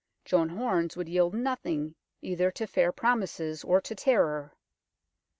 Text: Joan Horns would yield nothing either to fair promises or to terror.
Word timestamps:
Joan 0.25 0.49
Horns 0.49 0.97
would 0.97 1.07
yield 1.07 1.35
nothing 1.35 1.93
either 2.23 2.49
to 2.49 2.65
fair 2.65 2.91
promises 2.91 3.63
or 3.63 3.79
to 3.81 3.93
terror. 3.93 4.57